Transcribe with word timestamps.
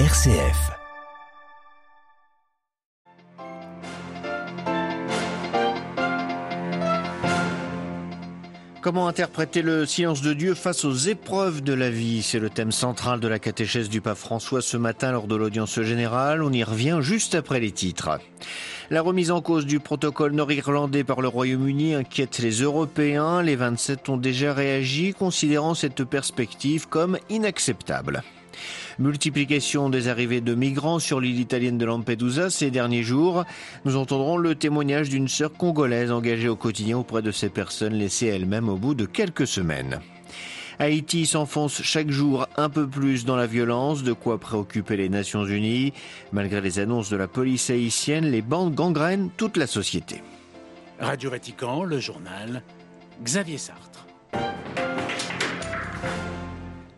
RCF. 0.00 0.72
Comment 8.80 9.06
interpréter 9.06 9.62
le 9.62 9.86
silence 9.86 10.20
de 10.20 10.32
Dieu 10.32 10.54
face 10.54 10.84
aux 10.84 10.92
épreuves 10.92 11.62
de 11.62 11.74
la 11.74 11.90
vie? 11.90 12.24
C'est 12.24 12.40
le 12.40 12.50
thème 12.50 12.72
central 12.72 13.20
de 13.20 13.28
la 13.28 13.38
catéchèse 13.38 13.88
du 13.88 14.00
pape 14.00 14.18
François 14.18 14.62
ce 14.62 14.76
matin 14.76 15.12
lors 15.12 15.28
de 15.28 15.36
l'audience 15.36 15.80
générale. 15.80 16.42
On 16.42 16.50
y 16.50 16.64
revient 16.64 16.98
juste 17.00 17.36
après 17.36 17.60
les 17.60 17.70
titres. 17.70 18.18
La 18.90 19.00
remise 19.00 19.30
en 19.30 19.42
cause 19.42 19.64
du 19.64 19.78
protocole 19.78 20.32
nord-irlandais 20.32 21.04
par 21.04 21.20
le 21.20 21.28
Royaume-Uni 21.28 21.94
inquiète 21.94 22.40
les 22.40 22.62
Européens. 22.62 23.42
Les 23.42 23.54
27 23.54 24.08
ont 24.08 24.16
déjà 24.16 24.54
réagi, 24.54 25.14
considérant 25.14 25.74
cette 25.74 26.02
perspective 26.02 26.88
comme 26.88 27.16
inacceptable. 27.30 28.24
Multiplication 28.98 29.90
des 29.90 30.08
arrivées 30.08 30.40
de 30.40 30.54
migrants 30.54 30.98
sur 30.98 31.20
l'île 31.20 31.40
italienne 31.40 31.78
de 31.78 31.84
Lampedusa 31.84 32.48
ces 32.48 32.70
derniers 32.70 33.02
jours. 33.02 33.44
Nous 33.84 33.96
entendrons 33.96 34.36
le 34.36 34.54
témoignage 34.54 35.08
d'une 35.08 35.28
sœur 35.28 35.52
congolaise 35.52 36.12
engagée 36.12 36.48
au 36.48 36.56
quotidien 36.56 36.98
auprès 36.98 37.22
de 37.22 37.32
ces 37.32 37.48
personnes 37.48 37.94
laissées 37.94 38.26
elles-mêmes 38.26 38.68
au 38.68 38.76
bout 38.76 38.94
de 38.94 39.04
quelques 39.04 39.46
semaines. 39.46 40.00
Haïti 40.78 41.26
s'enfonce 41.26 41.82
chaque 41.82 42.10
jour 42.10 42.48
un 42.56 42.68
peu 42.68 42.86
plus 42.86 43.24
dans 43.24 43.36
la 43.36 43.46
violence, 43.46 44.02
de 44.02 44.12
quoi 44.12 44.38
préoccuper 44.38 44.96
les 44.96 45.08
Nations 45.08 45.44
Unies. 45.44 45.92
Malgré 46.32 46.60
les 46.60 46.78
annonces 46.78 47.10
de 47.10 47.16
la 47.16 47.28
police 47.28 47.70
haïtienne, 47.70 48.26
les 48.26 48.42
bandes 48.42 48.74
gangrènent 48.74 49.30
toute 49.36 49.56
la 49.56 49.66
société. 49.66 50.22
Radio 51.00 51.30
Vatican, 51.30 51.84
le 51.84 51.98
journal, 51.98 52.62
Xavier 53.22 53.58
Sartre. 53.58 53.93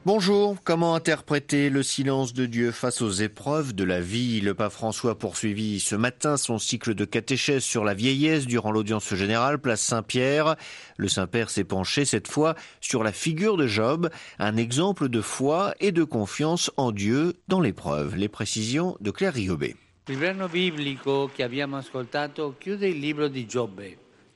Bonjour, 0.07 0.55
comment 0.63 0.95
interpréter 0.95 1.69
le 1.69 1.83
silence 1.83 2.33
de 2.33 2.47
Dieu 2.47 2.71
face 2.71 3.03
aux 3.03 3.11
épreuves 3.11 3.75
de 3.75 3.83
la 3.83 4.01
vie? 4.01 4.41
Le 4.41 4.55
pape 4.55 4.71
François 4.71 5.19
poursuivit 5.19 5.81
ce 5.81 5.97
matin 5.97 6.37
son 6.37 6.61
cycle 6.61 6.95
de 6.95 7.05
catéchèse 7.05 7.65
sur 7.65 7.83
la 7.83 7.93
vieillesse 7.93 8.47
durant 8.47 8.71
l'audience 8.71 9.13
générale, 9.17 9.59
place 9.59 9.81
Saint-Pierre. 9.81 10.55
Le 10.97 11.09
Saint-Père 11.09 11.51
s'est 11.51 11.65
penché 11.65 12.05
cette 12.05 12.29
fois 12.29 12.55
sur 12.81 13.03
la 13.03 13.11
figure 13.11 13.57
de 13.57 13.67
Job, 13.67 14.09
un 14.39 14.57
exemple 14.57 15.09
de 15.09 15.21
foi 15.21 15.75
et 15.81 15.91
de 15.91 16.05
confiance 16.05 16.71
en 16.77 16.93
Dieu 16.93 17.35
dans 17.49 17.61
l'épreuve. 17.61 18.15
Les 18.15 18.29
précisions 18.29 18.97
de 19.01 19.11
Claire 19.11 19.35
Riobé. 19.35 19.75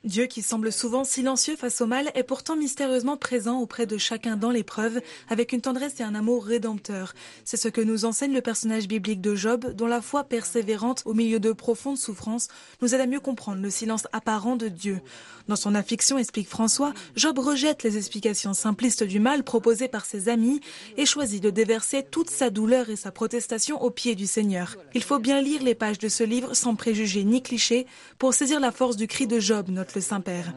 Dieu 0.04 0.24
qui 0.24 0.40
semble 0.40 0.72
souvent 0.72 1.04
silencieux 1.04 1.56
face 1.56 1.82
au 1.82 1.86
mal 1.86 2.10
est 2.14 2.22
pourtant 2.22 2.56
mystérieusement 2.56 3.18
présent 3.18 3.58
auprès 3.58 3.84
de 3.84 3.98
chacun 3.98 4.36
dans 4.36 4.50
l'épreuve, 4.50 5.02
avec 5.28 5.52
une 5.52 5.60
tendresse 5.60 6.00
et 6.00 6.02
un 6.02 6.14
amour 6.14 6.46
rédempteur. 6.46 7.12
C'est 7.44 7.58
ce 7.58 7.68
que 7.68 7.82
nous 7.82 8.06
enseigne 8.06 8.32
le 8.32 8.40
personnage 8.40 8.88
biblique 8.88 9.20
de 9.20 9.34
Job, 9.34 9.74
dont 9.74 9.86
la 9.86 10.00
foi 10.00 10.24
persévérante 10.24 11.02
au 11.04 11.12
milieu 11.12 11.38
de 11.38 11.52
profondes 11.52 11.98
souffrances 11.98 12.48
nous 12.80 12.94
aide 12.94 13.02
à 13.02 13.06
mieux 13.06 13.20
comprendre 13.20 13.60
le 13.60 13.68
silence 13.68 14.08
apparent 14.12 14.56
de 14.56 14.68
Dieu. 14.68 15.02
Dans 15.48 15.56
son 15.56 15.74
affliction, 15.74 16.16
explique 16.16 16.48
François, 16.48 16.94
Job 17.14 17.38
rejette 17.38 17.82
les 17.82 17.98
explications 17.98 18.54
simplistes 18.54 19.02
du 19.02 19.20
mal 19.20 19.42
proposées 19.42 19.88
par 19.88 20.06
ses 20.06 20.30
amis 20.30 20.60
et 20.96 21.04
choisit 21.04 21.42
de 21.42 21.50
déverser 21.50 22.04
toute 22.10 22.30
sa 22.30 22.48
douleur 22.48 22.88
et 22.88 22.96
sa 22.96 23.10
protestation 23.10 23.82
aux 23.82 23.90
pieds 23.90 24.14
du 24.14 24.26
Seigneur. 24.26 24.76
Il 24.94 25.02
faut 25.02 25.18
bien 25.18 25.42
lire 25.42 25.62
les 25.62 25.74
pages 25.74 25.98
de 25.98 26.08
ce 26.08 26.24
livre 26.24 26.54
sans 26.54 26.74
préjugés 26.74 27.24
ni 27.24 27.42
clichés 27.42 27.86
pour 28.18 28.32
saisir 28.32 28.60
la 28.60 28.72
force 28.72 28.96
du 28.96 29.06
cri 29.06 29.26
de 29.26 29.40
Job, 29.40 29.68
le 29.94 30.00
Saint-Père. 30.00 30.52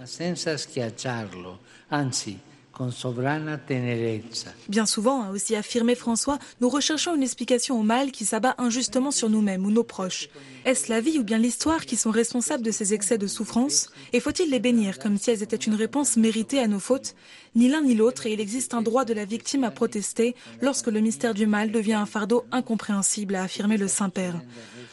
Bien 4.68 4.86
souvent, 4.86 5.24
a 5.24 5.30
aussi 5.30 5.56
affirmé 5.56 5.96
François, 5.96 6.40
nous 6.60 6.70
recherchons 6.70 7.16
une 7.16 7.22
explication 7.22 7.80
au 7.80 7.84
mal 7.84 8.12
qui 8.12 8.26
s'abat 8.26 8.56
injustement 8.58 9.12
sur 9.12 9.30
nous-mêmes 9.30 9.66
ou 9.66 9.72
nos 9.72 9.84
proches. 9.84 10.30
Est-ce 10.66 10.90
la 10.90 11.00
vie 11.00 11.20
ou 11.20 11.24
bien 11.24 11.38
l'histoire 11.38 11.86
qui 11.86 11.96
sont 11.96 12.12
responsables 12.12 12.64
de 12.64 12.72
ces 12.72 12.94
excès 12.94 13.18
de 13.18 13.28
souffrance? 13.28 13.90
Et 14.12 14.20
faut-il 14.20 14.50
les 14.50 14.60
bénir 14.60 14.98
comme 14.98 15.18
si 15.18 15.30
elles 15.30 15.44
étaient 15.44 15.56
une 15.56 15.76
réponse 15.76 16.18
méritée 16.18 16.60
à 16.60 16.68
nos 16.68 16.80
fautes? 16.80 17.16
Ni 17.56 17.68
l'un 17.70 17.82
ni 17.82 17.94
l'autre, 17.94 18.26
et 18.26 18.34
il 18.34 18.40
existe 18.40 18.74
un 18.74 18.82
droit 18.82 19.06
de 19.06 19.14
la 19.14 19.26
victime 19.26 19.64
à 19.64 19.70
protester 19.70 20.36
lorsque 20.62 20.88
le 20.88 21.02
mystère 21.02 21.36
du 21.36 21.46
mal 21.46 21.72
devient 21.72 21.94
un 21.94 22.08
fardeau 22.08 22.46
incompréhensible, 22.52 23.36
a 23.36 23.44
affirmé 23.44 23.78
le 23.78 23.88
Saint-Père. 23.88 24.42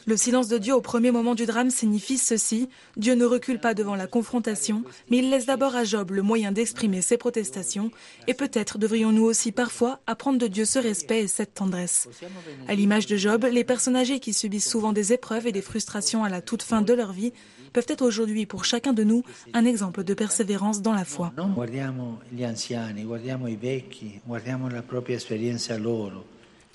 Le 0.06 0.16
silence 0.16 0.48
de 0.48 0.58
Dieu 0.58 0.74
au 0.74 0.80
premier 0.80 1.10
moment 1.10 1.34
du 1.34 1.46
drame 1.46 1.70
signifie 1.70 2.18
ceci. 2.18 2.68
Dieu 2.96 3.14
ne 3.14 3.24
recule 3.24 3.60
pas 3.60 3.74
devant 3.74 3.94
la 3.94 4.06
confrontation, 4.06 4.82
mais 5.10 5.18
il 5.18 5.30
laisse 5.30 5.46
d'abord 5.46 5.76
à 5.76 5.84
Job 5.84 6.10
le 6.10 6.22
moyen 6.22 6.52
d'exprimer 6.52 7.00
ses 7.00 7.16
protestations, 7.16 7.69
et 8.26 8.34
peut-être 8.34 8.78
devrions-nous 8.78 9.24
aussi 9.24 9.52
parfois 9.52 10.00
apprendre 10.06 10.38
de 10.38 10.46
Dieu 10.46 10.64
ce 10.64 10.78
respect 10.78 11.22
et 11.22 11.26
cette 11.28 11.54
tendresse. 11.54 12.08
À 12.68 12.74
l'image 12.74 13.06
de 13.06 13.16
Job, 13.16 13.46
les 13.50 13.64
personnes 13.64 13.96
âgées 13.96 14.20
qui 14.20 14.32
subissent 14.32 14.68
souvent 14.68 14.92
des 14.92 15.12
épreuves 15.12 15.46
et 15.46 15.52
des 15.52 15.62
frustrations 15.62 16.24
à 16.24 16.28
la 16.28 16.40
toute 16.40 16.62
fin 16.62 16.82
de 16.82 16.92
leur 16.92 17.12
vie 17.12 17.32
peuvent 17.72 17.86
être 17.88 18.02
aujourd'hui 18.02 18.46
pour 18.46 18.64
chacun 18.64 18.92
de 18.92 19.04
nous 19.04 19.22
un 19.54 19.64
exemple 19.64 20.04
de 20.04 20.14
persévérance 20.14 20.82
dans 20.82 20.94
la 20.94 21.04
foi. 21.04 21.32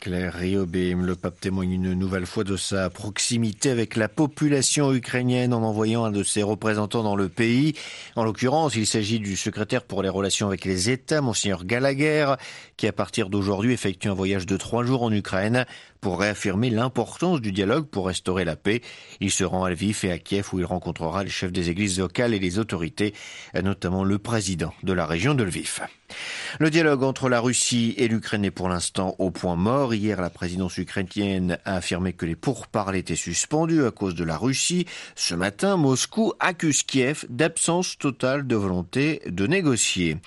Claire 0.01 0.33
Riobé, 0.33 0.93
le 0.93 1.15
pape 1.15 1.39
témoigne 1.39 1.71
une 1.71 1.93
nouvelle 1.93 2.25
fois 2.25 2.43
de 2.43 2.57
sa 2.57 2.89
proximité 2.89 3.71
avec 3.71 3.95
la 3.95 4.07
population 4.07 4.93
ukrainienne 4.93 5.53
en 5.53 5.63
envoyant 5.63 6.05
un 6.05 6.11
de 6.11 6.21
ses 6.21 6.43
représentants 6.43 7.01
dans 7.01 7.15
le 7.15 7.27
pays. 7.27 7.73
En 8.15 8.23
l'occurrence, 8.23 8.75
il 8.75 8.85
s'agit 8.85 9.19
du 9.19 9.35
secrétaire 9.35 9.83
pour 9.83 10.03
les 10.03 10.09
relations 10.09 10.47
avec 10.47 10.63
les 10.65 10.91
États, 10.91 11.21
Monseigneur 11.21 11.65
Gallagher, 11.65 12.35
qui 12.77 12.87
à 12.87 12.91
partir 12.91 13.29
d'aujourd'hui 13.29 13.73
effectue 13.73 14.09
un 14.09 14.13
voyage 14.13 14.45
de 14.45 14.57
trois 14.57 14.83
jours 14.83 15.01
en 15.01 15.11
Ukraine 15.11 15.65
pour 16.01 16.19
réaffirmer 16.19 16.69
l'importance 16.69 17.41
du 17.41 17.51
dialogue 17.51 17.87
pour 17.87 18.07
restaurer 18.07 18.45
la 18.45 18.55
paix. 18.55 18.81
Il 19.19 19.31
se 19.31 19.43
rend 19.43 19.63
à 19.63 19.69
Lviv 19.69 19.99
et 20.03 20.11
à 20.11 20.19
Kiev 20.19 20.49
où 20.53 20.59
il 20.59 20.65
rencontrera 20.65 21.23
les 21.23 21.29
chefs 21.29 21.51
des 21.51 21.69
églises 21.69 21.99
locales 21.99 22.33
et 22.33 22.39
les 22.39 22.59
autorités, 22.59 23.13
notamment 23.63 24.03
le 24.03 24.19
président 24.19 24.73
de 24.83 24.93
la 24.93 25.05
région 25.05 25.33
de 25.33 25.43
Lviv. 25.43 25.81
Le 26.59 26.69
dialogue 26.69 27.03
entre 27.03 27.29
la 27.29 27.39
Russie 27.39 27.93
et 27.97 28.07
l'Ukraine 28.07 28.45
est 28.45 28.51
pour 28.51 28.69
l'instant 28.69 29.15
au 29.17 29.31
point 29.31 29.55
mort. 29.55 29.93
Hier, 29.93 30.21
la 30.21 30.29
présidence 30.29 30.77
ukrainienne 30.77 31.57
a 31.65 31.75
affirmé 31.75 32.13
que 32.13 32.25
les 32.25 32.35
pourparlers 32.35 32.99
étaient 32.99 33.15
suspendus 33.15 33.83
à 33.83 33.91
cause 33.91 34.15
de 34.15 34.23
la 34.23 34.37
Russie. 34.37 34.85
Ce 35.15 35.35
matin, 35.35 35.75
Moscou 35.77 36.33
accuse 36.39 36.83
Kiev 36.83 37.25
d'absence 37.29 37.97
totale 37.97 38.47
de 38.47 38.55
volonté 38.55 39.21
de 39.27 39.47
négocier. 39.47 40.17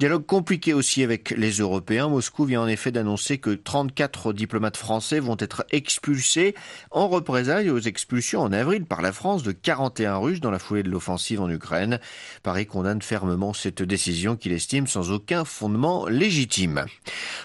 Dialogue 0.00 0.26
compliqué 0.26 0.74
aussi 0.74 1.02
avec 1.02 1.30
les 1.30 1.52
Européens. 1.52 2.08
Moscou 2.08 2.44
vient 2.44 2.62
en 2.62 2.68
effet 2.68 2.90
d'annoncer 2.90 3.38
que 3.38 3.50
34 3.50 4.32
diplomates 4.32 4.76
français 4.76 5.17
vont 5.20 5.36
être 5.38 5.64
expulsés 5.70 6.54
en 6.90 7.08
représailles 7.08 7.70
aux 7.70 7.78
expulsions 7.78 8.40
en 8.40 8.52
avril 8.52 8.84
par 8.84 9.02
la 9.02 9.12
France 9.12 9.42
de 9.42 9.52
41 9.52 10.16
Russes 10.16 10.40
dans 10.40 10.50
la 10.50 10.58
foulée 10.58 10.82
de 10.82 10.90
l'offensive 10.90 11.40
en 11.40 11.48
Ukraine. 11.48 12.00
Paris 12.42 12.66
condamne 12.66 13.02
fermement 13.02 13.52
cette 13.52 13.82
décision 13.82 14.36
qu'il 14.36 14.52
estime 14.52 14.86
sans 14.86 15.10
aucun 15.10 15.44
fondement 15.44 16.06
légitime. 16.06 16.84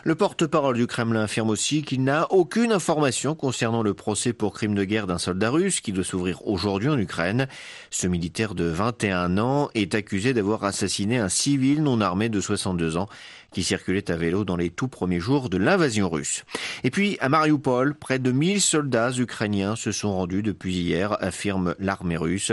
Le 0.04 0.16
porte-parole 0.16 0.78
du 0.78 0.88
Kremlin 0.88 1.24
affirme 1.24 1.50
aussi 1.50 1.84
qu'il 1.84 2.04
n'a 2.04 2.32
aucune 2.32 2.72
information 2.72 3.36
concernant 3.36 3.84
le 3.84 3.94
procès 3.94 4.34
pour 4.34 4.54
crime 4.54 4.76
de 4.76 4.84
guerre 4.84 5.08
d'un 5.08 5.18
soldat 5.18 5.50
russe 5.50 5.82
qui 5.82 5.92
doit 5.92 6.04
s'ouvrir 6.04 6.46
aujourd'hui 6.48 6.90
en 6.90 6.98
Ukraine. 6.98 7.48
Ce 7.90 8.08
militaire 8.08 8.56
de 8.56 8.66
21 8.66 9.38
ans 9.38 9.70
est 9.76 9.96
accusé 9.96 10.34
d'avoir 10.34 10.64
assassiné 10.64 11.18
un 11.18 11.30
civil 11.30 11.84
non 11.84 12.02
armé 12.02 12.30
de 12.30 12.40
62 12.40 12.98
ans 12.98 13.08
qui 13.54 13.64
circulait 13.64 14.12
à 14.12 14.16
vélo 14.16 14.44
dans 14.44 14.58
les 14.58 14.70
tout 14.70 14.88
premiers 14.88 15.20
jours 15.20 15.50
de 15.50 15.58
l'invasion 15.58 16.10
russe. 16.10 16.44
Et 16.84 16.92
puis, 16.92 17.18
à 17.20 17.30
Mariupol, 17.30 17.96
près 17.96 18.20
de 18.20 18.32
1000 18.32 18.62
soldats 18.62 19.12
ukrainiens 19.18 19.76
se 19.76 19.92
sont 19.92 20.14
rendus 20.14 20.44
depuis 20.44 20.76
hier, 20.76 21.16
affirme 21.24 21.76
l'armée 21.80 22.18
russe. 22.18 22.52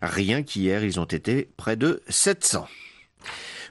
Rien 0.00 0.42
qu'hier, 0.42 0.84
ils 0.84 1.00
ont 1.00 1.04
été 1.04 1.48
près 1.56 1.76
de 1.76 2.02
700. 2.08 2.66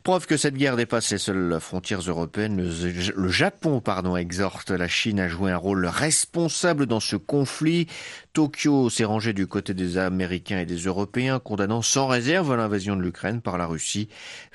Preuve 0.05 0.27
que 0.27 0.37
cette 0.37 0.53
guerre 0.53 0.75
dépasse 0.75 1.11
les 1.11 1.17
seules 1.17 1.57
frontières 1.59 2.01
européennes, 2.01 2.57
le, 2.61 3.29
Japon 3.29 3.81
pardon, 3.81 4.15
exhorte 4.15 4.69
la 4.69 4.87
Chine 4.87 5.19
à 5.19 5.27
jouer 5.27 5.51
un 5.51 5.57
rôle 5.57 5.87
responsable 5.87 6.85
dans 6.85 6.99
ce 6.99 7.15
conflit. 7.15 7.87
Tokyo 8.33 8.91
s'est 8.91 9.03
rangé 9.03 9.33
du 9.33 9.47
côté 9.47 9.73
des 9.73 9.97
Américains 9.97 10.59
et 10.59 10.67
des 10.67 10.77
Européens, 10.77 11.39
condamnant 11.39 11.81
sans 11.81 12.05
réserve 12.05 12.55
l'invasion 12.55 12.95
de 12.95 13.01
l'Ukraine 13.01 13.41
par 13.41 13.57
la 13.57 13.65
Russie. 13.65 14.07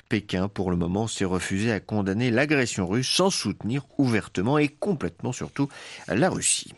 Pékin, 0.07 0.47
pour 0.47 0.71
le 0.71 0.77
moment, 0.77 1.07
s'est 1.07 1.25
refusé 1.25 1.73
à 1.73 1.81
condamner 1.81 2.31
l'agression 2.31 2.87
russe 2.87 3.09
sans 3.09 3.29
soutenir 3.29 3.83
ouvertement 3.97 4.57
et 4.57 4.69
complètement 4.69 5.33
surtout 5.33 5.67
la 6.07 6.29
Russie. 6.29 6.73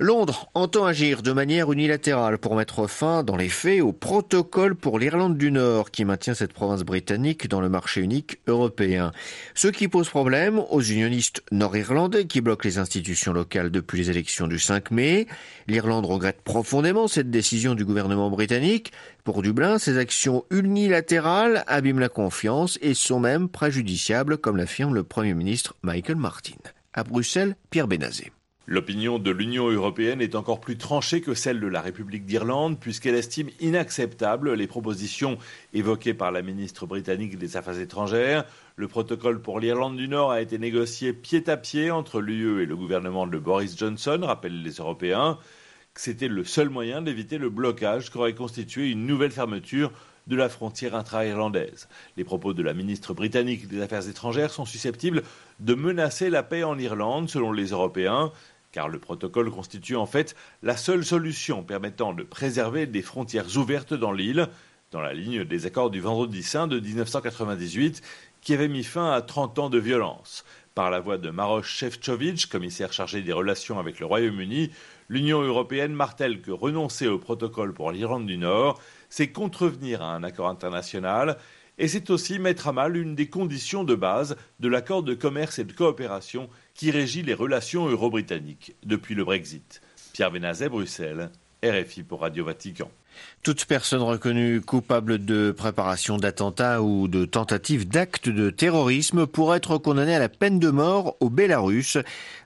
Londres 0.00 0.50
entend 0.54 0.86
agir 0.86 1.22
de 1.22 1.30
manière 1.30 1.70
unilatérale 1.70 2.38
pour 2.38 2.56
mettre 2.56 2.88
fin, 2.88 3.22
dans 3.22 3.36
les 3.36 3.48
faits, 3.48 3.80
au 3.80 3.92
protocole 3.92 4.74
pour 4.74 4.98
l'Irlande 4.98 5.38
du 5.38 5.52
Nord 5.52 5.92
qui 5.92 6.04
maintient 6.04 6.34
cette 6.34 6.52
province 6.52 6.82
britannique 6.82 7.48
dans 7.48 7.60
le 7.60 7.68
marché 7.68 8.00
unique 8.00 8.40
européen. 8.48 9.12
Ce 9.54 9.68
qui 9.68 9.86
pose 9.86 10.08
problème 10.08 10.60
aux 10.70 10.80
unionistes 10.80 11.44
nord-irlandais 11.52 12.26
qui 12.26 12.40
bloquent 12.40 12.66
les 12.68 12.78
institutions 12.78 13.32
locales 13.32 13.70
depuis 13.70 13.98
les 13.98 14.10
élections 14.10 14.48
du 14.48 14.58
5 14.58 14.90
mai. 14.90 15.28
L'Irlande 15.68 16.06
regrette 16.06 16.42
profondément 16.42 17.06
cette 17.06 17.30
décision 17.30 17.76
du 17.76 17.84
gouvernement 17.84 18.30
britannique. 18.30 18.92
Pour 19.22 19.42
Dublin, 19.42 19.78
ces 19.78 19.96
actions 19.96 20.44
unilatérales 20.50 21.62
abîment 21.68 22.00
la 22.00 22.08
confiance 22.08 22.78
et 22.82 22.94
sont 22.94 23.20
même 23.20 23.48
préjudiciables, 23.48 24.38
comme 24.38 24.56
l'affirme 24.56 24.94
le 24.94 25.04
Premier 25.04 25.34
ministre 25.34 25.76
Michael 25.82 26.16
Martin. 26.16 26.56
À 26.92 27.04
Bruxelles, 27.04 27.56
Pierre 27.70 27.88
Benazé. 27.88 28.32
L'opinion 28.66 29.18
de 29.18 29.30
l'Union 29.30 29.68
européenne 29.68 30.22
est 30.22 30.34
encore 30.34 30.58
plus 30.58 30.78
tranchée 30.78 31.20
que 31.20 31.34
celle 31.34 31.60
de 31.60 31.66
la 31.66 31.82
République 31.82 32.24
d'Irlande, 32.24 32.80
puisqu'elle 32.80 33.14
estime 33.14 33.50
inacceptables 33.60 34.54
les 34.54 34.66
propositions 34.66 35.36
évoquées 35.74 36.14
par 36.14 36.32
la 36.32 36.40
ministre 36.40 36.86
britannique 36.86 37.36
des 37.36 37.58
Affaires 37.58 37.78
étrangères. 37.78 38.46
Le 38.76 38.88
protocole 38.88 39.42
pour 39.42 39.60
l'Irlande 39.60 39.98
du 39.98 40.08
Nord 40.08 40.32
a 40.32 40.40
été 40.40 40.58
négocié 40.58 41.12
pied 41.12 41.46
à 41.50 41.58
pied 41.58 41.90
entre 41.90 42.22
l'UE 42.22 42.62
et 42.62 42.66
le 42.66 42.74
gouvernement 42.74 43.26
de 43.26 43.36
Boris 43.36 43.76
Johnson, 43.76 44.20
rappellent 44.22 44.62
les 44.62 44.76
Européens. 44.76 45.38
C'était 45.94 46.28
le 46.28 46.42
seul 46.42 46.70
moyen 46.70 47.02
d'éviter 47.02 47.36
le 47.36 47.50
blocage 47.50 48.08
qu'aurait 48.08 48.34
constitué 48.34 48.90
une 48.90 49.06
nouvelle 49.06 49.30
fermeture 49.30 49.92
de 50.26 50.36
la 50.36 50.48
frontière 50.48 50.94
intra-irlandaise. 50.94 51.86
Les 52.16 52.24
propos 52.24 52.54
de 52.54 52.62
la 52.62 52.72
ministre 52.72 53.12
britannique 53.12 53.68
des 53.68 53.82
Affaires 53.82 54.08
étrangères 54.08 54.50
sont 54.50 54.64
susceptibles 54.64 55.22
de 55.60 55.74
menacer 55.74 56.30
la 56.30 56.42
paix 56.42 56.64
en 56.64 56.78
Irlande, 56.78 57.28
selon 57.28 57.52
les 57.52 57.66
Européens 57.66 58.32
car 58.74 58.88
le 58.88 58.98
protocole 58.98 59.52
constitue 59.52 59.94
en 59.94 60.04
fait 60.04 60.34
la 60.64 60.76
seule 60.76 61.04
solution 61.04 61.62
permettant 61.62 62.12
de 62.12 62.24
préserver 62.24 62.86
des 62.86 63.02
frontières 63.02 63.56
ouvertes 63.56 63.94
dans 63.94 64.10
l'île, 64.10 64.48
dans 64.90 65.00
la 65.00 65.14
ligne 65.14 65.44
des 65.44 65.66
accords 65.66 65.90
du 65.90 66.00
Vendredi 66.00 66.42
Saint 66.42 66.66
de 66.66 66.80
1998, 66.80 68.02
qui 68.40 68.52
avaient 68.52 68.66
mis 68.66 68.82
fin 68.82 69.12
à 69.12 69.22
30 69.22 69.60
ans 69.60 69.70
de 69.70 69.78
violence. 69.78 70.44
Par 70.74 70.90
la 70.90 70.98
voix 70.98 71.18
de 71.18 71.30
Maroš 71.30 71.68
Šefčovič, 71.68 72.46
commissaire 72.46 72.92
chargé 72.92 73.22
des 73.22 73.32
relations 73.32 73.78
avec 73.78 74.00
le 74.00 74.06
Royaume-Uni, 74.06 74.72
l'Union 75.08 75.40
européenne 75.40 75.92
martèle 75.92 76.42
que 76.42 76.50
renoncer 76.50 77.06
au 77.06 77.18
protocole 77.18 77.74
pour 77.74 77.92
l'Irlande 77.92 78.26
du 78.26 78.38
Nord, 78.38 78.80
c'est 79.08 79.30
contrevenir 79.30 80.02
à 80.02 80.16
un 80.16 80.24
accord 80.24 80.48
international 80.48 81.36
et 81.78 81.88
c'est 81.88 82.10
aussi 82.10 82.38
mettre 82.38 82.68
à 82.68 82.72
mal 82.72 82.96
une 82.96 83.14
des 83.14 83.28
conditions 83.28 83.84
de 83.84 83.94
base 83.94 84.36
de 84.60 84.68
l'accord 84.68 85.02
de 85.02 85.14
commerce 85.14 85.58
et 85.58 85.64
de 85.64 85.72
coopération 85.72 86.48
qui 86.74 86.90
régit 86.90 87.22
les 87.22 87.34
relations 87.34 87.88
euro-britanniques 87.88 88.76
depuis 88.84 89.14
le 89.14 89.24
Brexit. 89.24 89.80
Pierre 90.12 90.30
Benazet, 90.30 90.68
Bruxelles, 90.68 91.30
RFI 91.64 92.02
pour 92.02 92.20
Radio 92.20 92.44
Vatican. 92.44 92.90
Toute 93.42 93.66
personne 93.66 94.00
reconnue 94.00 94.62
coupable 94.62 95.22
de 95.22 95.50
préparation 95.50 96.16
d'attentat 96.16 96.80
ou 96.80 97.08
de 97.08 97.26
tentative 97.26 97.86
d'acte 97.86 98.30
de 98.30 98.48
terrorisme 98.48 99.26
pourrait 99.26 99.58
être 99.58 99.76
condamnée 99.76 100.14
à 100.14 100.18
la 100.18 100.30
peine 100.30 100.58
de 100.58 100.70
mort 100.70 101.16
au 101.20 101.28
Bélarus. 101.28 101.98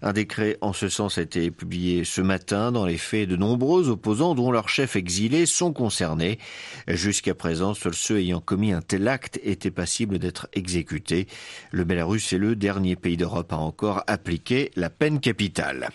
Un 0.02 0.12
décret 0.12 0.58
en 0.60 0.72
ce 0.72 0.88
sens 0.88 1.18
a 1.18 1.22
été 1.22 1.52
publié 1.52 2.02
ce 2.04 2.20
matin. 2.20 2.72
Dans 2.72 2.84
les 2.84 2.98
faits, 2.98 3.28
de 3.28 3.36
nombreux 3.36 3.88
opposants, 3.90 4.34
dont 4.34 4.50
leurs 4.50 4.68
chefs 4.68 4.96
exilés, 4.96 5.46
sont 5.46 5.72
concernés. 5.72 6.40
Jusqu'à 6.88 7.34
présent, 7.34 7.74
seuls 7.74 7.94
ceux 7.94 8.18
ayant 8.18 8.40
commis 8.40 8.72
un 8.72 8.82
tel 8.82 9.06
acte 9.06 9.38
étaient 9.44 9.70
passibles 9.70 10.18
d'être 10.18 10.48
exécutés. 10.52 11.28
Le 11.70 11.84
Bélarus 11.84 12.32
est 12.32 12.38
le 12.38 12.56
dernier 12.56 12.96
pays 12.96 13.16
d'Europe 13.16 13.52
à 13.52 13.58
encore 13.58 14.02
appliquer 14.08 14.72
la 14.74 14.90
peine 14.90 15.20
capitale. 15.20 15.90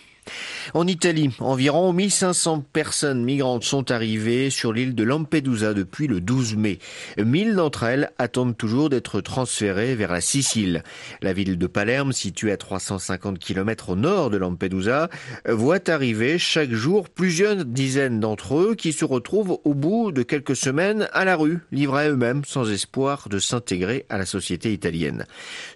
En 0.72 0.86
Italie, 0.86 1.30
environ 1.40 1.92
1500 1.92 2.64
personnes 2.72 3.24
migrantes 3.24 3.64
sont 3.64 3.90
arrivées 3.90 4.50
sur 4.50 4.72
l'île 4.72 4.94
de 4.94 5.04
Lampedusa 5.04 5.74
depuis 5.74 6.06
le 6.06 6.20
12 6.20 6.56
mai. 6.56 6.78
1000 7.18 7.54
d'entre 7.54 7.84
elles 7.84 8.10
attendent 8.18 8.56
toujours 8.56 8.88
d'être 8.88 9.20
transférées 9.20 9.94
vers 9.94 10.12
la 10.12 10.20
Sicile. 10.20 10.82
La 11.20 11.32
ville 11.32 11.58
de 11.58 11.66
Palerme, 11.66 12.12
située 12.12 12.52
à 12.52 12.56
350 12.56 13.38
km 13.38 13.90
au 13.90 13.96
nord 13.96 14.30
de 14.30 14.38
Lampedusa, 14.38 15.10
voit 15.46 15.90
arriver 15.90 16.38
chaque 16.38 16.72
jour 16.72 17.08
plusieurs 17.08 17.64
dizaines 17.64 18.20
d'entre 18.20 18.56
eux 18.56 18.74
qui 18.74 18.92
se 18.92 19.04
retrouvent 19.04 19.58
au 19.64 19.74
bout 19.74 20.12
de 20.12 20.22
quelques 20.22 20.56
semaines 20.56 21.08
à 21.12 21.24
la 21.24 21.36
rue, 21.36 21.58
livrés 21.70 22.04
à 22.04 22.10
eux-mêmes 22.10 22.44
sans 22.44 22.70
espoir 22.70 23.28
de 23.28 23.38
s'intégrer 23.38 24.06
à 24.08 24.18
la 24.18 24.26
société 24.26 24.72
italienne. 24.72 25.26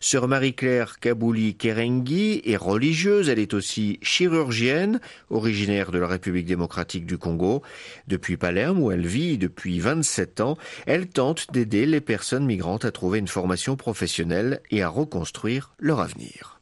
Sœur 0.00 0.26
Marie-Claire 0.28 0.98
Kabouli 0.98 1.54
Kerenghi 1.54 2.42
est 2.44 2.56
religieuse, 2.56 3.28
elle 3.28 3.38
est 3.38 3.54
aussi 3.54 3.98
chirurgienne 4.02 4.37
originaire 4.38 5.90
de 5.90 5.98
la 5.98 6.06
République 6.06 6.46
démocratique 6.46 7.06
du 7.06 7.18
Congo. 7.18 7.62
Depuis 8.06 8.36
Palerme, 8.36 8.82
où 8.82 8.90
elle 8.90 9.06
vit 9.06 9.38
depuis 9.38 9.80
27 9.80 10.40
ans, 10.40 10.56
elle 10.86 11.08
tente 11.08 11.52
d'aider 11.52 11.86
les 11.86 12.00
personnes 12.00 12.46
migrantes 12.46 12.84
à 12.84 12.90
trouver 12.90 13.18
une 13.18 13.28
formation 13.28 13.76
professionnelle 13.76 14.60
et 14.70 14.82
à 14.82 14.88
reconstruire 14.88 15.74
leur 15.78 16.00
avenir. 16.00 16.58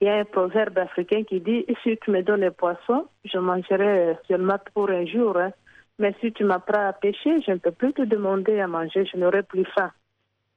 Il 0.00 0.08
y 0.08 0.10
a 0.10 0.16
un 0.16 0.24
proverbe 0.24 0.76
africain 0.78 1.24
qui 1.24 1.40
dit 1.40 1.64
Si 1.82 1.96
tu 1.98 2.10
me 2.10 2.22
donnes 2.22 2.42
les 2.42 2.50
poissons, 2.50 3.06
je 3.24 3.38
mangerai 3.38 4.16
seulement 4.28 4.58
pour 4.74 4.90
un 4.90 5.06
jour. 5.06 5.36
Hein. 5.38 5.52
Mais 5.98 6.14
si 6.20 6.32
tu 6.32 6.44
m'apprends 6.44 6.88
à 6.88 6.92
pêcher, 6.92 7.40
je 7.46 7.52
ne 7.52 7.56
peux 7.56 7.70
plus 7.70 7.94
te 7.94 8.02
demander 8.02 8.60
à 8.60 8.66
manger, 8.66 9.06
je 9.10 9.16
n'aurai 9.16 9.42
plus 9.42 9.64
faim. 9.74 9.90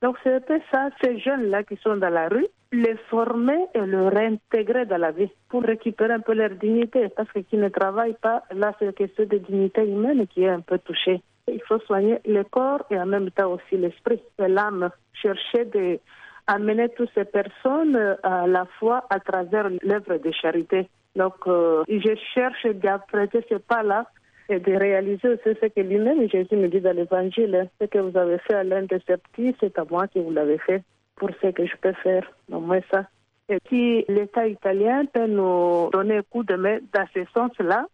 Donc 0.01 0.17
c'est 0.23 0.33
un 0.33 0.39
peu 0.39 0.59
ça, 0.71 0.89
ces 1.01 1.19
jeunes-là 1.19 1.63
qui 1.63 1.75
sont 1.77 1.97
dans 1.97 2.09
la 2.09 2.29
rue, 2.29 2.47
les 2.71 2.95
former 3.09 3.65
et 3.73 3.81
les 3.81 4.07
réintégrer 4.07 4.85
dans 4.85 4.97
la 4.97 5.11
vie 5.11 5.29
pour 5.49 5.63
récupérer 5.63 6.13
un 6.13 6.19
peu 6.21 6.33
leur 6.33 6.51
dignité. 6.51 7.09
Parce 7.09 7.29
que 7.31 7.39
qui 7.39 7.57
ne 7.57 7.69
travaillent 7.69 8.17
pas, 8.21 8.43
là 8.51 8.73
c'est 8.79 8.85
une 8.85 8.93
question 8.93 9.25
de 9.25 9.37
dignité 9.37 9.83
humaine 9.85 10.25
qui 10.27 10.43
est 10.43 10.49
un 10.49 10.61
peu 10.61 10.79
touchée. 10.79 11.21
Il 11.47 11.61
faut 11.67 11.79
soigner 11.79 12.19
le 12.25 12.43
corps 12.43 12.85
et 12.91 12.97
en 12.97 13.07
même 13.07 13.31
temps 13.31 13.51
aussi 13.51 13.75
l'esprit 13.75 14.21
et 14.37 14.47
l'âme. 14.47 14.89
Chercher 15.13 15.65
de 15.65 15.99
amener 16.47 16.89
toutes 16.89 17.11
ces 17.13 17.25
personnes 17.25 18.17
à 18.23 18.47
la 18.47 18.65
fois 18.79 19.05
à 19.09 19.19
travers 19.19 19.69
l'œuvre 19.83 20.17
de 20.17 20.31
charité. 20.31 20.89
Donc, 21.15 21.35
euh, 21.47 21.83
je 21.87 22.15
cherche 22.33 22.65
d'apprêter 22.65 23.45
ce 23.49 23.55
pas-là 23.55 24.05
et 24.49 24.59
de 24.59 24.73
réaliser 24.73 25.29
aussi 25.29 25.57
ce 25.61 25.67
que 25.67 25.81
lui-même 25.81 26.27
Jésus 26.27 26.55
me 26.55 26.67
dit 26.67 26.81
dans 26.81 26.95
l'évangile. 26.95 27.55
Hein. 27.55 27.67
Ce 27.79 27.85
que 27.85 27.99
vous 27.99 28.17
avez 28.17 28.39
fait 28.39 28.55
à 28.55 28.63
l'un 28.63 28.81
de 28.81 28.99
ces 29.07 29.17
petits, 29.17 29.55
c'est 29.59 29.77
à 29.77 29.85
moi 29.89 30.07
que 30.07 30.19
vous 30.19 30.31
l'avez 30.31 30.57
fait 30.57 30.83
pour 31.15 31.29
ce 31.41 31.47
que 31.47 31.65
je 31.65 31.75
peux 31.79 31.93
faire. 31.93 32.23
Au 32.51 32.59
moins 32.59 32.81
ça. 32.89 33.05
Et 33.47 33.59
si 33.69 34.05
l'État 34.07 34.47
italien 34.47 35.05
peut 35.05 35.27
nous 35.27 35.89
donner 35.91 36.17
un 36.17 36.23
coup 36.23 36.43
de 36.43 36.55
main 36.55 36.79
dans 36.93 37.05
ce 37.13 37.21
sens-là, 37.33 37.85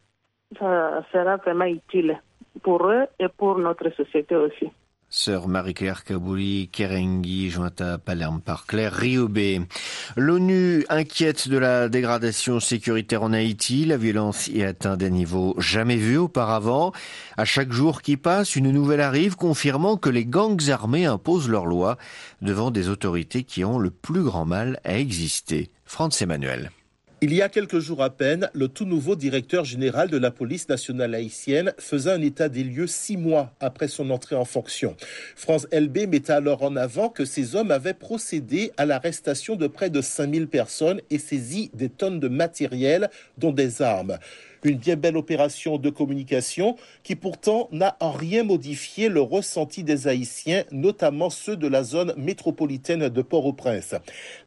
ça 0.58 1.04
sera 1.12 1.38
vraiment 1.38 1.66
utile 1.66 2.18
pour 2.64 2.86
eux 2.88 3.06
et 3.20 3.28
pour 3.28 3.58
notre 3.58 3.90
société 3.92 4.36
aussi. 4.36 4.70
Sœur 5.18 5.48
Marie-Claire 5.48 6.04
Kabouli 6.04 6.68
Kerengi, 6.68 7.50
jointe 7.50 7.80
à 7.80 7.98
Palerme 7.98 8.42
par 8.42 8.66
Claire 8.66 8.94
Riobé. 8.94 9.62
L'ONU 10.18 10.86
inquiète 10.90 11.48
de 11.48 11.58
la 11.58 11.88
dégradation 11.88 12.60
sécuritaire 12.60 13.24
en 13.24 13.32
Haïti. 13.32 13.86
La 13.86 13.96
violence 13.96 14.50
y 14.50 14.62
atteint 14.62 14.98
des 14.98 15.10
niveaux 15.10 15.56
jamais 15.58 15.96
vus 15.96 16.18
auparavant. 16.18 16.92
À 17.38 17.46
chaque 17.46 17.72
jour 17.72 18.02
qui 18.02 18.18
passe, 18.18 18.58
une 18.58 18.72
nouvelle 18.72 19.00
arrive 19.00 19.38
confirmant 19.38 19.96
que 19.96 20.10
les 20.10 20.26
gangs 20.26 20.70
armés 20.70 21.06
imposent 21.06 21.50
leurs 21.50 21.66
lois 21.66 21.98
devant 22.42 22.70
des 22.70 22.90
autorités 22.90 23.44
qui 23.46 23.64
ont 23.64 23.80
le 23.80 23.92
plus 23.92 24.22
grand 24.22 24.46
mal 24.46 24.82
à 24.84 25.00
exister. 25.00 25.72
France 25.86 26.22
Emmanuel. 26.22 26.72
Il 27.28 27.34
y 27.34 27.42
a 27.42 27.50
quelques 27.50 27.80
jours 27.80 28.04
à 28.04 28.12
peine, 28.12 28.52
le 28.54 28.68
tout 28.68 28.86
nouveau 28.86 29.16
directeur 29.16 29.66
général 29.66 30.12
de 30.12 30.18
la 30.20 30.30
police 30.30 30.70
nationale 30.70 31.16
haïtienne 31.16 31.74
faisait 31.80 32.12
un 32.12 32.22
état 32.22 32.50
des 32.50 32.64
lieux 32.64 32.86
six 32.86 33.18
mois 33.18 33.52
après 33.60 33.88
son 33.88 34.12
entrée 34.12 34.36
en 34.36 34.46
fonction. 34.46 34.96
France 35.36 35.66
LB 35.72 36.08
mettait 36.08 36.34
alors 36.34 36.62
en 36.62 36.76
avant 36.76 37.10
que 37.10 37.26
ces 37.26 37.56
hommes 37.56 37.72
avaient 37.72 37.96
procédé 37.96 38.74
à 38.78 38.86
l'arrestation 38.86 39.56
de 39.56 39.66
près 39.66 39.90
de 39.90 40.02
5000 40.02 40.48
personnes 40.48 41.02
et 41.10 41.18
saisi 41.18 41.72
des 41.74 41.90
tonnes 41.90 42.20
de 42.20 42.28
matériel, 42.28 43.10
dont 43.40 43.52
des 43.52 43.82
armes. 43.82 44.20
Une 44.66 44.80
bien 44.80 44.96
belle 44.96 45.16
opération 45.16 45.78
de 45.78 45.92
communication 45.92 46.76
qui 47.04 47.16
pourtant 47.16 47.70
n'a 47.72 47.96
en 48.00 48.10
rien 48.10 48.44
modifié 48.44 49.10
le 49.10 49.22
ressenti 49.22 49.84
des 49.84 50.08
Haïtiens, 50.08 50.64
notamment 50.72 51.30
ceux 51.30 51.56
de 51.56 51.68
la 51.68 51.84
zone 51.84 52.16
métropolitaine 52.18 53.10
de 53.10 53.22
Port-au-Prince. 53.22 53.94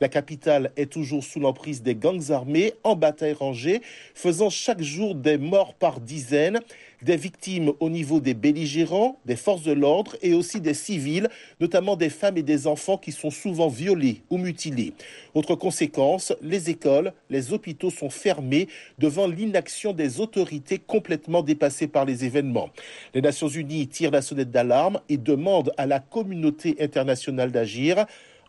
La 0.01 0.09
capitale 0.09 0.73
est 0.77 0.91
toujours 0.91 1.23
sous 1.23 1.39
l'emprise 1.39 1.85
des 1.85 1.95
gangs 1.95 2.33
armés 2.33 2.73
en 2.83 2.97
bataille 2.97 3.33
rangée, 3.33 3.81
faisant 4.13 4.51
chaque 4.51 4.83
jour 4.83 5.15
des 5.15 5.39
morts 5.39 5.75
par 5.75 6.01
dizaines 6.01 6.59
des 7.03 7.17
victimes 7.17 7.73
au 7.81 7.91
niveau 7.91 8.21
des 8.21 8.35
belligérants, 8.35 9.19
des 9.25 9.37
forces 9.37 9.63
de 9.63 9.73
l'ordre 9.73 10.17
et 10.23 10.35
aussi 10.35 10.61
des 10.61 10.75
civils, 10.75 11.29
notamment 11.61 11.97
des 11.97 12.11
femmes 12.11 12.37
et 12.37 12.43
des 12.43 12.67
enfants 12.67 12.99
qui 12.99 13.13
sont 13.13 13.31
souvent 13.31 13.69
violés 13.69 14.23
ou 14.31 14.39
mutilés. 14.39 14.95
Autre 15.35 15.55
conséquence, 15.55 16.33
les 16.43 16.71
écoles, 16.71 17.13
les 17.31 17.53
hôpitaux 17.53 17.91
sont 17.91 18.11
fermés 18.11 18.69
devant 18.99 19.29
l'inaction 19.29 19.93
des 19.93 20.08
autorités 20.21 20.79
complètement 20.79 21.43
dépassées 21.43 21.88
par 21.88 22.05
les 22.05 22.25
événements. 22.25 22.71
Les 23.15 23.21
Nations 23.21 23.49
Unies 23.49 23.88
tirent 23.88 24.11
la 24.11 24.23
sonnette 24.23 24.50
d'alarme 24.50 25.00
et 25.09 25.17
demandent 25.17 25.73
à 25.77 25.87
la 25.87 26.00
communauté 26.00 26.77
internationale 26.81 27.53
d'agir. 27.53 28.07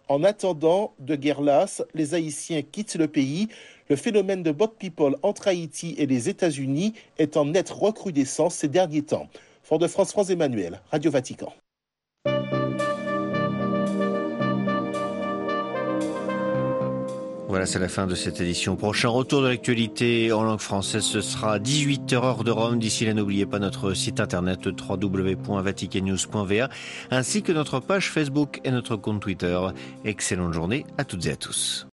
En 0.08 0.24
attendant 0.24 0.94
de 1.00 1.16
guerre 1.16 1.42
lasse, 1.42 1.84
les 1.94 2.16
Haïtiens 2.16 2.64
quittent 2.64 2.96
le 2.96 3.08
pays. 3.08 3.48
Le 3.90 3.96
phénomène 3.96 4.44
de 4.44 4.52
bot 4.52 4.68
people 4.68 5.18
entre 5.22 5.48
Haïti 5.48 5.96
et 5.98 6.06
les 6.06 6.30
États-Unis 6.30 6.94
est 7.18 7.38
en 7.38 7.46
nette 7.46 7.70
recrudescence 7.70 8.56
ces 8.56 8.68
derniers 8.68 9.04
temps. 9.04 9.30
Fort 9.64 9.80
de 9.80 9.88
France, 9.88 10.12
France 10.12 10.30
Emmanuel, 10.32 10.82
Radio 10.92 11.12
Vatican. 11.12 11.54
Voilà, 17.50 17.66
c'est 17.66 17.80
la 17.80 17.90
fin 17.90 18.06
de 18.06 18.14
cette 18.14 18.40
édition. 18.42 18.76
Prochain 18.76 19.10
retour 19.10 19.42
de 19.42 19.48
l'actualité 19.48 20.32
en 20.32 20.44
langue 20.44 20.60
française, 20.60 21.02
ce 21.02 21.20
sera 21.20 21.58
18h 21.58 22.14
heure 22.14 22.44
de 22.44 22.52
Rome. 22.52 22.78
D'ici 22.78 23.06
là, 23.06 23.16
n'oubliez 23.16 23.48
pas 23.48 23.58
notre 23.58 23.96
site 23.96 24.20
internet 24.20 24.68
www.vaticannews.va 24.68 26.70
ainsi 27.10 27.42
que 27.42 27.52
notre 27.52 27.80
page 27.80 28.12
Facebook 28.12 28.62
et 28.64 28.70
notre 28.70 28.98
compte 28.98 29.22
Twitter. 29.22 29.60
Excellente 30.06 30.54
journée 30.54 30.86
à 31.00 31.06
toutes 31.06 31.26
et 31.26 31.32
à 31.32 31.38
tous. 31.38 31.88